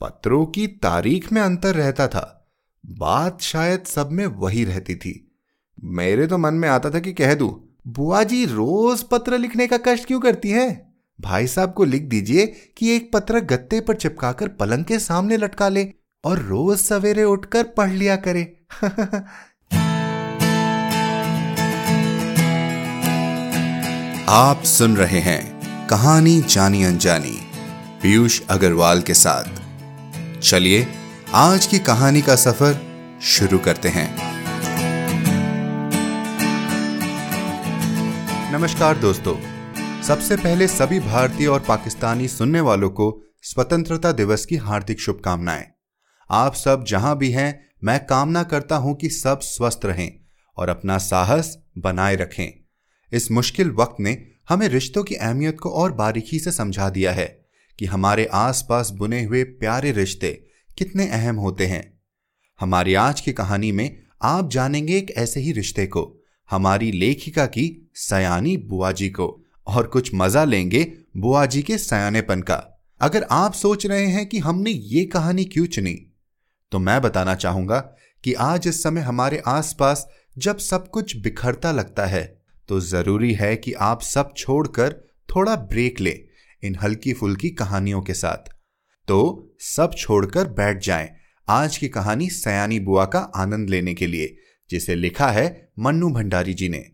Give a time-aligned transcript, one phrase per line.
[0.00, 2.50] पत्रों की तारीख में अंतर रहता था।
[2.86, 5.38] बात शायद सब में वही रहती थी।
[5.84, 9.78] मेरे तो मन में आता था कि कह दू, बुआ जी रोज पत्र लिखने का
[9.86, 10.94] कष्ट क्यों करती है?
[11.20, 15.68] भाई साहब को लिख दीजिए कि एक पत्र गत्ते पर चिपकाकर पलंग के सामने लटका
[15.68, 15.92] ले
[16.24, 18.56] और रोज सवेरे उठकर पढ़ लिया करे।
[24.28, 27.40] आप सुन रहे हैं कहानी जानी अनजानी,
[28.02, 29.59] पीयूष अग्रवाल के साथ।
[30.42, 30.86] चलिए,
[31.32, 32.80] आज की कहानी का सफ़र
[33.22, 34.16] शुरू करते हैं।
[38.52, 39.34] नमस्कार दोस्तों,
[40.02, 45.66] सबसे पहले सभी भारतीय और पाकिस्तानी सुनने वालों को स्वतंत्रता दिवस की हार्दिक शुभकामनाएँ।
[46.30, 50.12] आप सब जहाँ भी हैं, मैं कामना करता हूँ कि सब स्वस्थ रहें
[50.56, 52.64] और अपना साहस बनाए रखें।
[53.12, 57.39] इस मुश्किल वक्त ने हमें रिश्तों की अहमियत को और बारीकी से समझा दिया है।
[57.80, 60.30] कि हमारे आसपास बुने हुए प्यारे रिश्ते
[60.78, 61.82] कितने अहम होते हैं।
[62.60, 66.02] हमारी आज की कहानी में आप जानेंगे एक ऐसे ही रिश्ते को,
[66.50, 72.42] हमारी लेखिका की सयानी बुआ जी को, और कुछ मज़ा लेंगे बुआ जी के सयानेपन
[72.42, 72.56] का।
[73.00, 75.94] अगर आप सोच रहे हैं कि हमने ये कहानी क्यों चुनी
[76.72, 77.78] तो मैं बताना चाहूँगा
[78.24, 80.06] कि आज इस समय हमारे आसपास
[80.38, 82.24] जब सब कुछ बिखरता लगता है
[82.68, 84.92] तो ज़रूरी है कि आप सब छोड़कर
[85.28, 86.29] थोड़ा ब्रेक लें।
[86.62, 88.50] इन हल्की फुल्की कहानियों के साथ।
[89.08, 91.10] तो सब छोड़कर बैठ जाएँ
[91.48, 94.36] आज की कहानी सयानी बुआ का आनंद लेने के लिए,
[94.70, 96.90] जिसे लिखा है मन्नू भंडारी जी ने।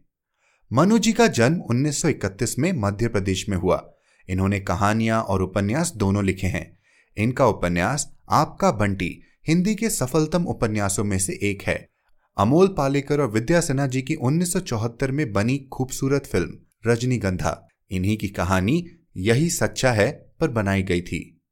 [0.72, 3.92] मनु जी का जन्म 1931 में मध्य प्रदेश में हुआ।
[4.28, 6.78] इन्होंने कहानियाँ और उपन्यास दोनों लिखे हैं।
[7.16, 11.88] इनका उपन्यास आपका बंटी, हिंदी के सफलतम उपन्यासों में से एक है।
[12.38, 18.28] अमोल पालेकर और विद्या सिन्हा जी की 1974 में बनी खूबसूरत फ़िल्म रजनीगंधा। इन्हीं की
[18.28, 18.86] कहानी
[19.18, 21.42] यही सच्चा है पर बनाई गई थी।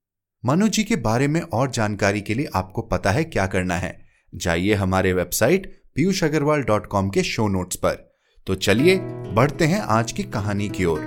[0.45, 4.07] मनु जी के बारे में और जानकारी के लिए आपको पता है क्या करना है।
[4.35, 8.99] जाइए हमारे website Piyush Agarwal dot com के शो नोट्स पर। तो चलिए,
[9.33, 10.99] बढ़ते हैं आज की कहानी की ओर।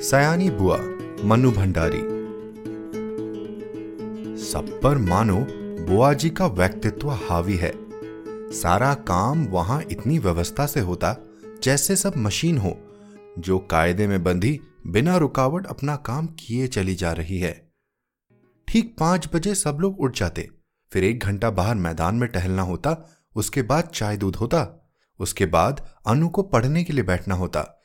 [0.00, 0.78] सयानी बुआ,
[1.24, 2.19] मनु भंडारी।
[4.52, 5.46] सब पर मानो
[5.86, 7.72] बुआ जी का व्यक्तित्व हावी है।
[8.52, 11.16] सारा काम वहाँ इतनी व्यवस्था से होता
[11.62, 12.78] जैसे सब मशीन हो,
[13.38, 17.72] जो कायदे में बंधी बिना रुकावट अपना काम किए चली जा रही है।
[18.68, 20.48] ठीक पाँच बजे सब लोग उठ जाते।
[20.92, 25.90] फिर एक घंटा बाहर मैदान में टहलना होता, उसके बाद चाय दूध होता। उसके बाद
[26.06, 27.82] अनु को पढ़ने के लिए बैठना होता।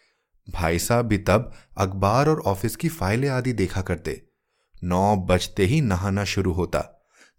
[0.50, 4.25] भाई साहब भी तब अखबार और ऑफ़िस की फाइलें आदि देखा करते।
[4.86, 6.84] नौ बजते ही नहाना शुरू होता।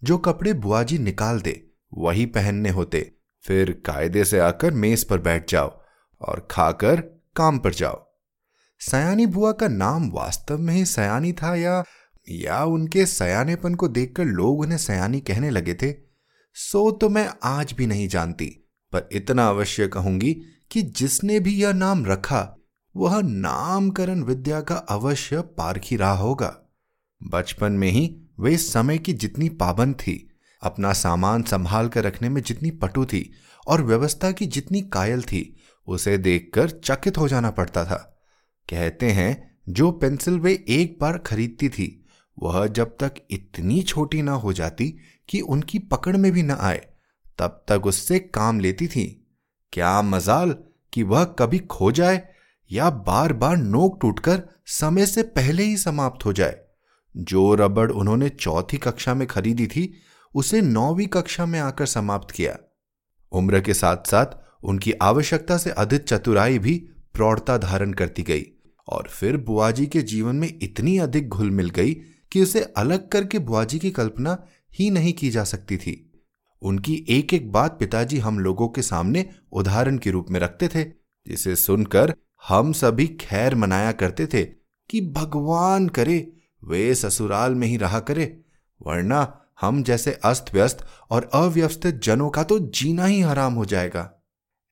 [0.02, 3.12] जो कपड़े बुआजी निकाल दे, वही पहनने होते।
[3.44, 5.68] फिर कायदे से आकर मेज पर बैठ जाओ
[6.20, 7.00] और खाकर
[7.36, 8.04] काम पर जाओ।
[8.80, 11.84] सयानी बुआ का नाम वास्तव में ही सयानी था या
[12.28, 15.92] या उनके सयानेपन को देखकर लोग उन्हें सयानी कहने लगे थे?
[16.56, 18.46] सो तो मैं आज भी नहीं जानती,
[18.92, 20.32] पर इतना अवश्य कहूँगी
[20.70, 22.56] कि जिसने भी यह नाम रखा,
[22.96, 26.66] वह नामकरण विद्या का अवश्य पारखी रहा होगा।
[27.26, 30.31] बचपन में ही वे समय की जितनी पाबंद थी,
[30.62, 33.32] अपना सामान संभाल कर रखने में जितनी पटु थी
[33.69, 35.56] और व्यवस्था की जितनी कायल थी,
[35.87, 38.25] उसे देखकर चकित हो जाना पड़ता था।
[38.70, 42.06] कहते हैं, जो पेंसिल वे एक बार खरीदती थी,
[42.38, 44.98] वह जब तक इतनी छोटी ना हो जाती
[45.28, 46.87] कि उनकी पकड़ में भी न आए,
[47.38, 49.26] तब तक उससे काम लेती थी।
[49.72, 50.56] क्या मजाल
[50.93, 52.28] कि वह कभी खो जाए
[52.72, 56.66] या बार बार नोक टूटकर समय से पहले ही समाप्त हो जाए।
[57.16, 59.93] जो रबड़ उन्होंने चौथी कक्षा में खरीदी थी,
[60.34, 62.56] उसे नौवीं कक्षा में आकर समाप्त किया।
[63.32, 64.27] उम्र के साथ साथ
[64.65, 68.44] उनकी आवश्यकता से अधिक चतुराई भी प्रौढ़ता धारण करती गई
[68.88, 71.94] और फिर बुआजी के जीवन में इतनी अधिक घुल मिल गई
[72.32, 74.47] कि उसे अलग करके बुआजी की कल्पना
[74.78, 76.12] ही नहीं की जा सकती थी।
[76.62, 80.85] उनकी एक एक बात पिताजी हम लोगों के सामने उदाहरण के रूप में रखते थे,
[81.26, 82.14] जिसे सुनकर
[82.49, 84.44] हम सभी खैर मनाया करते थे
[84.90, 86.32] कि भगवान करे
[86.62, 88.25] वे ससुराल में ही रहा करे,
[88.81, 94.11] वरना हम जैसे अस्त व्यस्त और अव्यवस्थित जनों का तो जीना ही हराम हो जाएगा।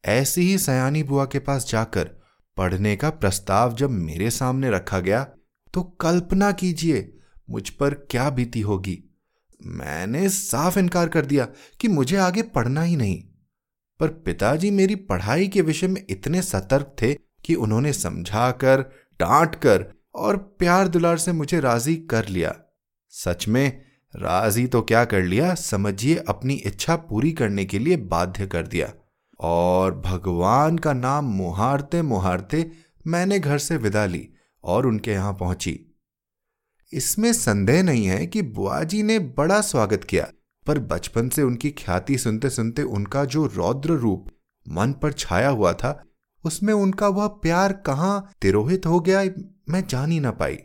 [0.05, 2.11] ऐसी ही सयानी बुआ के पास जाकर
[2.57, 5.23] पढ़ने का प्रस्ताव जब मेरे सामने रखा गया
[5.75, 7.13] तो कल्पना कीजिए,
[7.51, 8.99] मुझ पर क्या बीती होगी।
[9.61, 11.47] मैंने साफ़ इनकार कर दिया
[11.81, 13.23] कि मुझे आगे पढ़ना ही नहीं।
[14.01, 17.13] पर पिताजी मेरी पढ़ाई के विषय में इतने सतर्क थे
[17.45, 18.83] कि उन्होंने समझाकर
[19.21, 19.85] डांट कर
[20.15, 22.55] और प्यार दुलार से मुझे राज़ी कर लिया।
[23.13, 23.81] सच में,
[24.15, 25.55] राज़ी तो क्या कर लिया?
[25.55, 28.93] समझिए, अपनी इच्छा पूरी करने के लिए बाध्य कर दिया।
[29.41, 32.71] और भगवान का नाम मुहारते मुहारते
[33.07, 34.29] मैंने घर से विदा ली
[34.65, 35.79] और उनके यहाँ पहुँची।
[36.93, 40.29] इसमें संदेह नहीं है कि बुआजी ने बड़ा स्वागत किया,
[40.67, 44.31] पर बचपन से उनकी ख्याति सुनते सुनते उनका जो रौद्र रूप
[44.67, 45.91] मन पर छाया हुआ था
[46.45, 49.23] उसमें उनका वह प्यार कहाँ तिरोहित हो गया,
[49.69, 50.59] मैं जान ही ना पाई।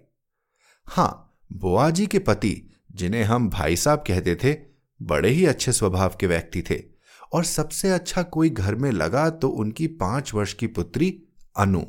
[0.88, 2.56] हाँ, बुआजी के पति,
[2.92, 4.54] जिन्हें हम भाई साहब कहते थे,
[5.00, 6.82] बड़े ही अच्छे स्वभाव के व्यक्ति थे,
[7.34, 11.10] और सबसे अच्छा कोई घर में लगा तो उनकी पाँच वर्ष की पुत्री
[11.58, 11.82] अनु।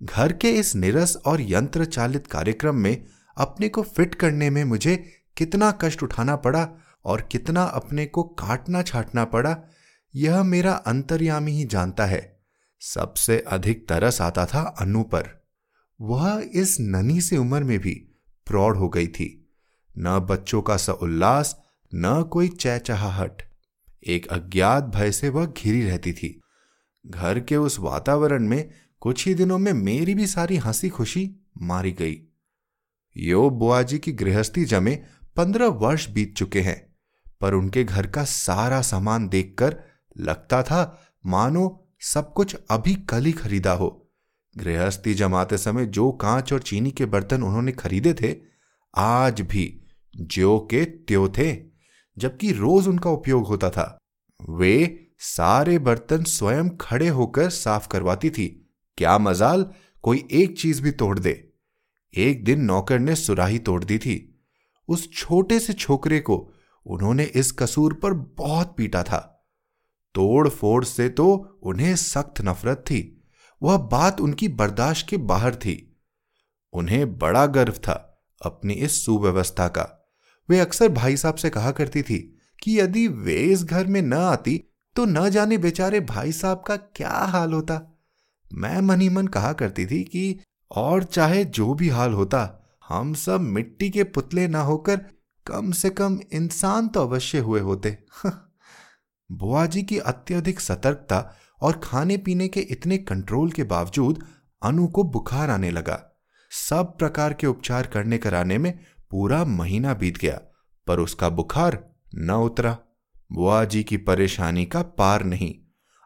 [0.00, 3.04] घर के इस निरस और यंत्र चालित कार्यक्रम में
[3.36, 4.96] अपने को फिट करने में मुझे
[5.36, 6.68] कितना कष्ट उठाना पड़ा
[7.04, 9.56] और कितना अपने को काटना छाटना पड़ा,
[10.14, 12.20] यह मेरा अंतर्यामी ही जानता है।
[12.84, 15.44] सबसे अधिक तरस आता था अनु पर।
[16.00, 17.94] वह इस ननी से उम्र में भी
[18.46, 19.50] प्रौढ़ हो गई थी।
[19.98, 21.62] न बच्चों का स उल्लास,
[21.94, 23.42] न कोई चहचहाहट।
[24.06, 26.40] एक अज्ञात भय से वह घिरी रहती थी।
[27.06, 28.70] घर के उस वातावरण में
[29.00, 32.22] कुछ ही दिनों में मेरी भी सारी हँसी खुशी मारी गई।
[33.16, 35.02] यो बुआजी की गृहस्थी जमे
[35.36, 36.96] पंद्रह वर्ष बीत चुके हैं,
[37.40, 39.80] पर उनके घर का सारा सामान देखकर
[40.18, 44.12] लगता था, मानो सब कुछ अभी कल ही खरीदा हो।
[44.58, 48.36] गृहस्थी जमाते समय जो कांच और चीनी के बर्तन उन्होंने खरीदे थे,
[48.96, 49.84] आज भी
[50.20, 51.62] ज्यो के त्यो थे,
[52.18, 53.98] जबकि रोज उनका उपयोग होता था।
[54.50, 59.66] वे सारे बर्तन स्वयं खड़े होकर साफ़ करवाती थी। क्या मजाल,
[60.02, 61.52] कोई एक चीज़ भी तोड़ दे।
[62.14, 64.44] एक दिन नौकर ने सुराही तोड़ दी थी।
[64.88, 66.52] उस छोटे से छोकरे को
[66.86, 69.28] उन्होंने इस कसूर पर बहुत पीटा था।
[70.14, 73.24] तोड़ फोड़ से तो उन्हें सख्त नफरत थी।
[73.62, 76.00] वह बात उनकी बर्दाश्त के बाहर थी।
[76.72, 80.10] उन्हें बड़ा गर्व था अपनी इस सुव्यवस्था का।
[80.50, 84.12] वे अक्सर भाई साहब से कहा करती थी कि यदि वे इस घर में न
[84.12, 84.64] आती
[84.96, 87.98] तो न जाने बेचारे भाई साहब का क्या हाल होता।
[88.52, 93.40] मैं मनी मन कहा करती थी कि और चाहे जो भी हाल होता, हम सब
[93.40, 94.96] मिट्टी के पुतले ना होकर
[95.46, 97.98] कम से कम इंसान तो अवश्य हुए होते।
[99.32, 104.24] बुआ जी की अत्यधिक सतर्कता और खाने पीने के इतने कंट्रोल के बावजूद
[104.62, 106.20] अनु को बुखार आने लगा।
[106.50, 108.78] सब प्रकार के उपचार करने कराने में
[109.10, 110.40] पूरा महीना बीत गया,
[110.86, 112.78] पर उसका बुखार न उतरा।
[113.32, 115.54] बुआ जी की परेशानी का पार नहीं।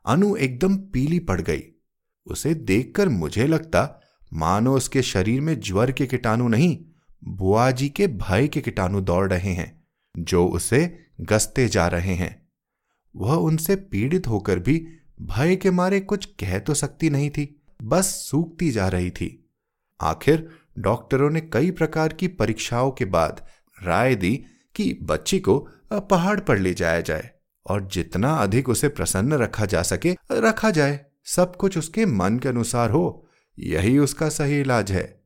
[0.07, 1.63] अनु एकदम पीली पड़ गई।
[2.27, 4.01] उसे देखकर मुझे लगता,
[4.33, 6.85] मानो उसके शरीर में ज्वर के कीटाणु नहीं,
[7.25, 9.85] बुआ जी के भय के कीटाणु दौड़ रहे हैं,
[10.19, 12.46] जो उसे गसते जा रहे हैं।
[13.17, 14.87] वह उनसे पीड़ित होकर भी
[15.23, 19.51] भय के मारे कुछ कह तो सकती नहीं थी, बस सूखती जा रही थी।
[20.01, 20.49] आखिर
[20.79, 23.47] डॉक्टरों ने कई प्रकार की परीक्षाओं के बाद
[23.83, 25.59] राय दी कि बच्ची को
[25.93, 27.31] पहाड़ पर ले जाया जाए
[27.67, 32.49] और जितना अधिक उसे प्रसन्न रखा जा सके, रखा जाए, सब कुछ उसके मन के
[32.49, 33.29] अनुसार हो,
[33.59, 35.25] यही उसका सही इलाज है।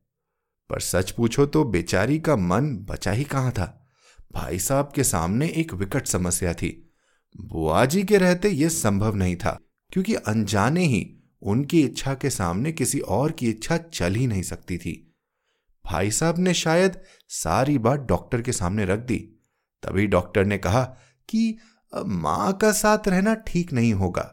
[0.69, 3.87] पर सच पूछो तो बेचारी का मन बचा ही कहाँ था?
[4.31, 6.90] भाई साहब के सामने एक विकट समस्या थी।
[7.35, 9.57] बुआ जी के रहते यह संभव नहीं था,
[9.91, 11.05] क्योंकि अनजाने ही
[11.41, 14.93] उनकी इच्छा के सामने किसी और की इच्छा चल ही नहीं सकती थी।
[15.85, 16.99] भाई साहब ने शायद
[17.31, 19.17] सारी बात डॉक्टर के सामने रख दी।
[19.83, 20.83] तभी डॉक्टर ने कहा
[21.29, 21.57] कि
[21.93, 24.23] माँ का साथ रहना ठीक नहीं होगा।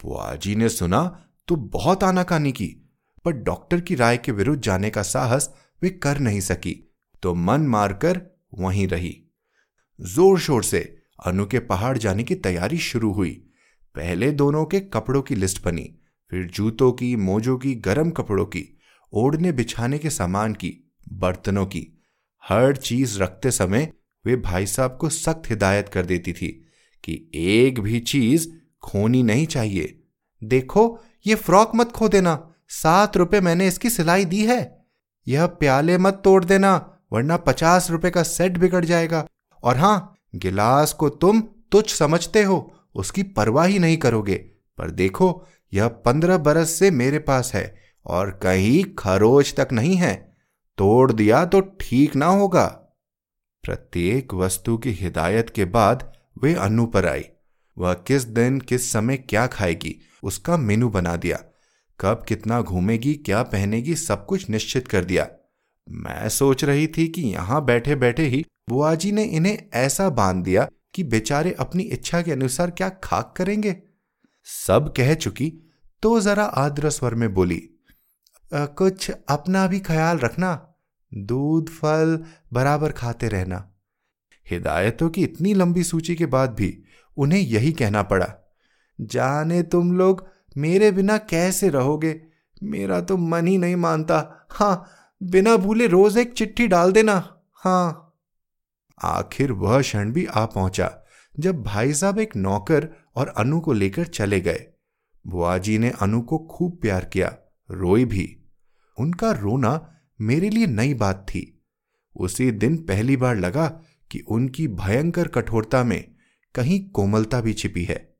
[0.00, 1.02] बुआ जी ने सुना
[1.48, 2.66] तो बहुत आनाकानी की,
[3.24, 5.48] पर डॉक्टर की राय के विरुद्ध जाने का साहस
[5.82, 6.74] वे कर नहीं सकी
[7.22, 8.20] तो मन मारकर
[8.54, 9.16] वहीं रही।
[9.98, 10.80] ज़ोर शोर से
[11.26, 13.48] अनु के पहाड़ जाने की तैयारी शुरू हुई।
[13.94, 15.98] पहले दोनों के कपड़ों की लिस्ट बनी,
[16.30, 18.78] फिर जूतों की, मोजों की, गर्म कपड़ों की,
[19.12, 22.02] ओढ़ने बिछाने के सामान की, बर्तनों की।
[22.48, 23.92] हर चीज़ रखते समय
[24.26, 26.66] वे भाई साहब को सख्त हिदायत कर देती थी
[27.04, 28.48] कि एक भी चीज़
[28.82, 30.02] खोनी नहीं चाहिए।
[30.44, 34.86] देखो, ये फ्रॉक मत खो देना, सात रुपए मैंने इसकी सिलाई दी है।
[35.28, 39.26] यह प्याले मत तोड़ देना, वरना पचास रुपए का सेट बिगड़ जाएगा।
[39.62, 44.34] और हाँ गिलास को तुम तुच्छ समझते हो, उसकी परवाह ही नहीं करोगे।
[44.78, 47.74] पर देखो, यह पंद्रह बरस से मेरे पास है
[48.06, 50.36] और कहीं खरोच तक नहीं है।
[50.78, 52.64] तोड़ दिया तो ठीक ना होगा।
[53.62, 56.12] प्रत्येक वस्तु की हिदायत के बाद
[56.42, 57.24] वे अनु पर आई।
[57.78, 61.38] वह किस दिन, किस समय क्या खाएगी, उसका मेनू बना दिया।
[62.00, 65.28] कब कितना घूमेगी, क्या पहनेगी, सब कुछ निश्चित कर दिया।
[65.88, 70.44] मैं सोच रही थी कि यहाँ बैठे बैठे ही बुआ जी ने इन्हें ऐसा बाँध
[70.44, 73.76] दिया कि बेचारे अपनी इच्छा के अनुसार क्या खाक करेंगे।
[74.44, 75.52] सब कह चुकी
[76.02, 77.62] तो जरा आद्र स्वर में बोली
[78.54, 80.74] आ, कुछ अपना भी ख्याल रखना
[81.12, 83.68] दूध फल बराबर खाते रहना।
[84.50, 86.82] हिदायतों की इतनी लंबी सूची के बाद भी
[87.16, 88.28] उन्हें यही कहना पड़ा
[88.98, 90.26] जाने तुम लोग
[90.56, 92.20] मेरे बिना कैसे रहोगे?
[92.62, 94.86] मेरा तो मन ही नहीं मानता। हाँ
[95.22, 97.14] बिना भूले रोज एक चिट्ठी डाल देना।
[97.52, 98.01] हाँ।
[99.02, 101.02] आखिर वह क्षण भी आ पहुँचा,
[101.38, 104.66] जब भाई साहब एक नौकर और अनु को लेकर चले गए।
[105.26, 107.36] बुआजी ने अनु को खूब प्यार किया,
[107.70, 108.36] रोई भी।
[108.98, 111.64] उनका रोना मेरे लिए नई बात थी।
[112.16, 113.80] उसी दिन पहली बार लगा
[114.10, 116.14] कि उनकी भयंकर कठोरता में
[116.54, 118.16] कहीं कोमलता भी छिपी है।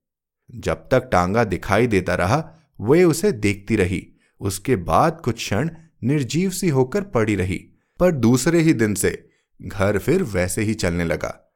[0.54, 4.08] जब तक टांगा दिखाई देता रहा, वे उसे देखती रही।
[4.40, 5.70] उसके बाद कुछ क्षण
[6.04, 7.58] निर्जीव सी होकर पड़ी रही,
[8.00, 9.31] पर दूसरे ही दिन से
[9.62, 11.54] घर फिर वैसे ही चलने लगा।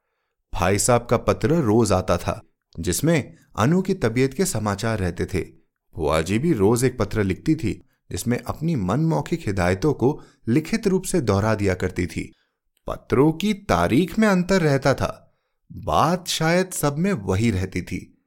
[0.53, 2.41] भाई साहब का पत्र रोज आता था,
[2.79, 5.41] जिसमें अनु की तबीयत के समाचार रहते थे।
[5.95, 11.03] बुआ जी भी रोज एक पत्र लिखती थी, जिसमें अपनी मनमौखिक हिदायतों को लिखित रूप
[11.03, 12.33] से दोहरा दिया करती थी।
[12.87, 15.37] पत्रों की तारीख में अंतर रहता था।
[15.71, 18.17] बात शायद सब में वही रहती थी।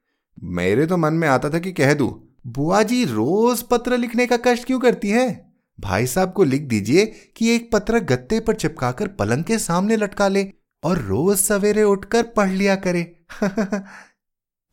[0.42, 4.36] मेरे तो मन में आता था कि कह दू, बुआ जी रोज पत्र लिखने का
[4.36, 5.49] कष्ट क्यों करती हैं?
[5.80, 10.28] भाई साहब को लिख दीजिए कि एक पत्र गत्ते पर चिपकाकर पलंग के सामने लटका
[10.28, 10.52] ले
[10.84, 13.24] और रोज सवेरे उठकर पढ़ लिया करे।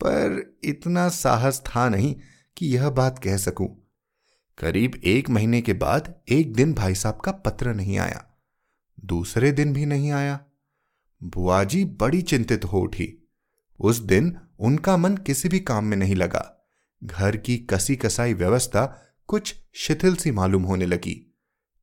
[0.02, 2.16] पर इतना साहस था नहीं
[2.56, 3.88] कि यह बात कह सकूँ।
[4.58, 8.26] करीब एक महीने के बाद एक दिन भाई साहब का पत्र नहीं आया।
[9.04, 10.40] दूसरे दिन भी नहीं आया।
[11.22, 13.28] बुआ जी बड़ी चिंतित हो उठी।
[13.80, 16.68] उस दिन उनका मन किसी भी काम में नहीं लगा।
[17.04, 21.36] घर की कसी कसाई व्यवस्था कुछ शिथिल सी मालूम होने लगी।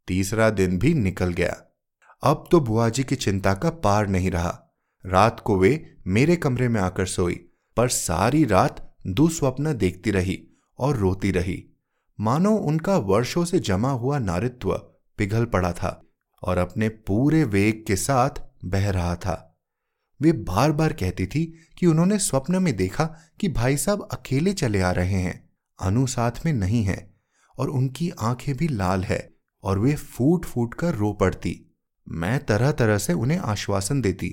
[0.08, 1.62] तीसरा दिन भी निकल गया।
[2.24, 6.68] अब तो बुआ जी की चिंता का पार नहीं रहा। रात को वे मेरे कमरे
[6.68, 10.48] में आकर सोई, पर सारी रात दुस्वप्न देखती रही
[10.80, 11.78] और रोती रही।
[12.20, 14.74] मानो उनका वर्षों से जमा हुआ नारित्व
[15.18, 16.04] पिघल पड़ा था
[16.44, 18.30] और अपने पूरे वेग के साथ
[18.66, 19.62] बह रहा था।
[20.22, 23.06] वे बार बार कहती थी कि उन्होंने स्वप्न में देखा
[23.40, 25.50] कि भाई साहब अकेले चले आ रहे हैं,
[25.82, 27.15] अनु साथ में नहीं है।
[27.58, 31.76] और उनकी आँखें भी लाल है और वे फूट फूट कर रो पड़ती।
[32.08, 34.30] मैं तरह तरह से उन्हें आश्वासन देती,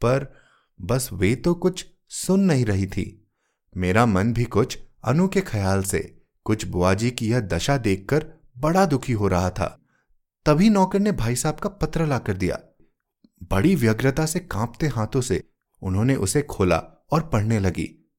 [0.00, 0.34] पर
[0.80, 3.28] बस वे तो कुछ सुन नहीं रही थी।
[3.76, 8.26] मेरा मन भी कुछ अनु के ख्याल से कुछ बुआजी की यह दशा देखकर
[8.58, 9.80] बड़ा दुखी हो रहा था।
[10.46, 12.58] तभी नौकर ने भाई साहब का पत्र लाकर दिया।
[13.50, 15.42] बड़ी व्यग्रता से कांपते हाथों से
[15.82, 16.76] उन्होंने उसे खोला
[17.10, 18.10] और पढ़ने लगी।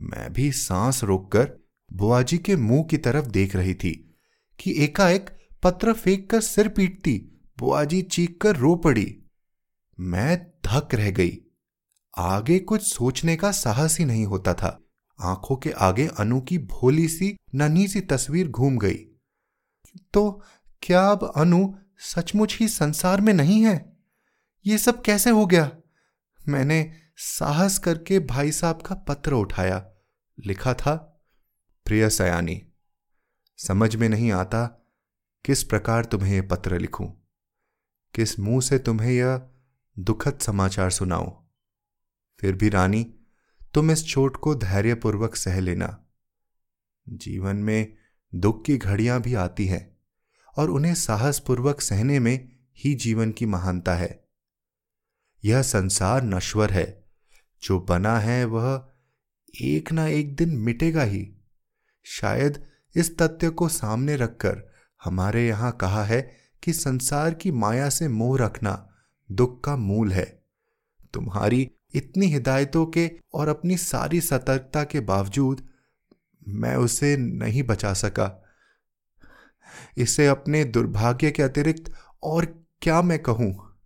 [0.00, 1.59] मैं भी सांस रोककर
[1.92, 4.14] बुआजी के मुँह की तरफ़ देख रही थी
[4.60, 5.30] कि एकाएक
[5.62, 9.22] पत्र फेंक कर सिर पीटती, बुआजी चीख कर रो पड़ी।
[10.00, 11.38] मैं धक रह गई।
[12.18, 14.84] आगे कुछ सोचने का साहस ही नहीं होता था।
[15.20, 18.98] आँखों के आगे अनु की भोली सी, नन्ही सी तस्वीर घूम गई।
[20.12, 20.42] तो
[20.82, 23.96] क्या अब अनु सचमुच ही संसार में नहीं है?
[24.66, 25.72] ये सब कैसे हो गया?
[26.48, 29.90] मैंने साहस करके भाई साहब का पत्र उठाया।
[30.46, 31.06] लिखा था
[31.84, 32.62] प्रिय सयानी,
[33.58, 34.66] समझ में नहीं आता
[35.44, 37.06] किस प्रकार तुम्हें यह पत्र लिखूं।
[38.14, 39.42] किस मुँह से तुम्हें यह
[39.98, 41.32] दुखद समाचार सुनाऊं।
[42.40, 43.14] फिर भी रानी,
[43.74, 46.06] तुम इस चोट को धैर्यपूर्वक सह लेना।
[47.08, 47.96] जीवन में
[48.34, 49.98] दुख की घड़ियाँ भी आती हैं
[50.56, 54.28] और उन्हें साहसपूर्वक सहने में ही जीवन की महानता है।
[55.44, 57.04] यह संसार नश्वर है,
[57.62, 58.88] जो बना है वह
[59.62, 61.36] एक ना एक दिन मिटेगा ही।
[62.10, 64.72] शायद इस तथ्य को सामने रखकर
[65.04, 68.88] हमारे यहाँ कहा है कि संसार की माया से मोह रखना
[69.32, 70.42] दुख का मूल है।
[71.14, 75.68] तुम्हारी इतनी हिदायतों के और अपनी सारी सतर्कता के बावजूद
[76.48, 78.44] मैं उसे नहीं बचा सका।
[79.96, 83.80] इसे अपने दुर्भाग्य के अतिरिक्त और क्या मैं कहूँ?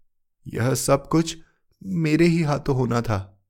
[0.46, 1.36] यह सब कुछ
[1.84, 3.42] मेरे ही हाथों होना था।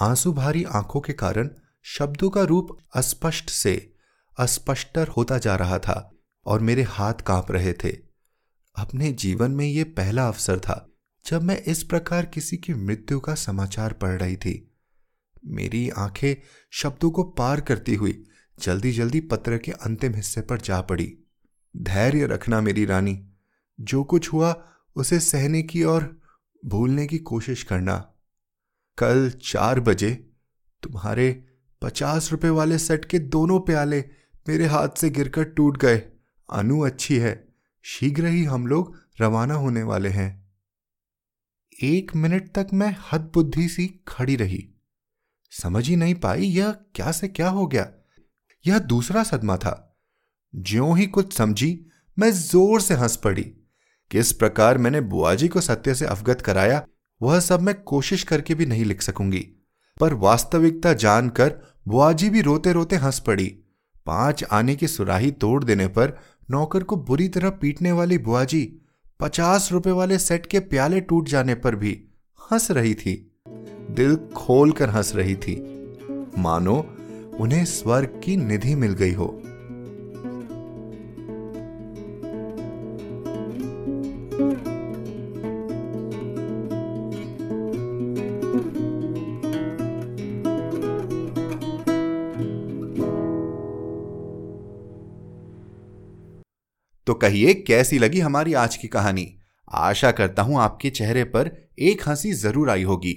[0.00, 1.50] आँसू भारी आँखों के कारण
[1.82, 3.93] शब्दों का रूप अस्पष्ट से
[4.38, 6.10] अस्पष्टर होता जा रहा था
[6.46, 7.96] और मेरे हाथ काँप रहे थे।
[8.76, 10.88] अपने जीवन में यह पहला अवसर था
[11.26, 14.70] जब मैं इस प्रकार किसी की मृत्यु का समाचार पढ़ रही थी।
[15.46, 16.34] मेरी आँखें
[16.70, 18.24] शब्दों को पार करती हुई
[18.58, 21.18] जल्दी जल्दी पत्र के अंतिम हिस्से पर जा पड़ी।
[21.76, 23.26] धैर्य रखना मेरी रानी,
[23.80, 24.64] जो कुछ हुआ
[24.96, 26.20] उसे सहने की और
[26.66, 27.96] भूलने की कोशिश करना।
[28.98, 30.30] कल चार बजे
[30.82, 31.46] तुम्हारे
[31.82, 36.02] पचास रुपए वाले सेट के दोनों प्याले मेरे हाथ से गिरकर टूट गए।
[36.52, 37.48] अनु अच्छी है।
[37.82, 40.52] शीघ्र ही हम लोग रवाना होने वाले हैं।
[41.82, 44.68] एक मिनट तक मैं हद बुद्धि सी खड़ी रही।
[45.50, 47.90] समझ ही नहीं पाई यह क्या से क्या हो गया।
[48.66, 49.98] यह दूसरा सदमा था।
[50.54, 51.86] ज्यो ही कुछ समझी,
[52.18, 53.42] मैं ज़ोर से हंस पड़ी।
[54.10, 56.86] किस प्रकार मैंने बुआजी को सत्य से अवगत कराया,
[57.22, 59.46] वह सब मैं कोशिश करके भी नहीं लिख सकूँगी।
[60.00, 63.63] पर वास्तविकता जानकर बुआजी भी रोते रोते हंस पड़ी।
[64.06, 66.18] पाँच आने की सुराही तोड़ देने पर
[66.50, 68.80] नौकर को बुरी तरह पीटने वाली बुआजी
[69.20, 72.04] पचास रुपए वाले सेट के प्याले टूट जाने पर भी
[72.52, 73.32] हंस रही थी।
[73.90, 75.56] दिल खोल कर हंस रही थी।
[76.38, 76.96] मानो
[77.40, 79.42] उन्हें स्वर्ग की निधि मिल गई हो।
[97.24, 99.26] कहिए कैसी लगी हमारी आज की कहानी।
[99.72, 101.50] आशा करता हूँ आपके चेहरे पर
[101.80, 103.14] एक हँसी ज़रूर आई होगी।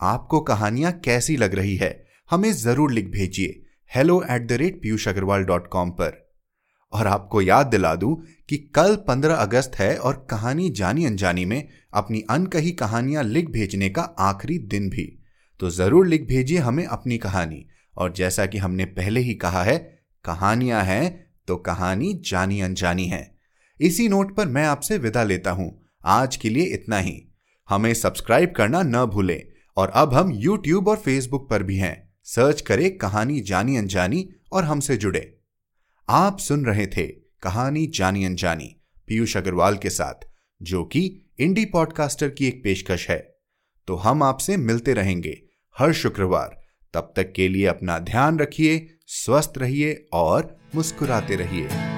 [0.00, 5.06] आपको कहानियाँ कैसी लग रही है, हमें ज़रूर लिख भेजिए hello at the rate Piyush
[5.08, 6.18] Agarwal dot com पर।
[6.92, 8.16] और आपको याद दिला दूँ
[8.48, 13.88] कि कल 15 अगस्त है और कहानी जानी अनजानी में अपनी अनकही कहानियाँ लिख भेजने
[13.88, 15.04] का आखिरी दिन भी।
[15.60, 17.64] तो ज़रूर लिख भेजिए हमें अपनी कहानी।
[17.96, 19.78] और जैसा कि हमने पहले ही कहा है,
[20.24, 23.33] कहानियाँ हैं तो कहानी जानी अनजानी है।
[23.80, 27.28] इसी नोट पर मैं आपसे विदा लेता हूँ। आज के लिए इतना ही।
[27.68, 29.42] हमें सब्सक्राइब करना न भूलें
[29.76, 34.64] और अब हम यूट्यूब और फेसबुक पर भी हैं। सर्च करें कहानी जानी अनजानी और
[34.64, 35.38] हमसे जुड़े।
[36.08, 37.06] आप सुन रहे थे
[37.42, 38.76] कहानी जानी अनजानी
[39.06, 40.26] पीयूष अग्रवाल के साथ,
[40.62, 43.36] जो कि इंडी पॉडकास्टर की एक पेशकश है।
[43.86, 45.42] तो हम आपसे मिलते रहेंगे
[45.78, 46.60] हर शुक्रवार।
[46.94, 51.93] तब तक के लिए अपना ध्यान रखिए, स्वस्थ रहिए और मुस्कुराते रहिए।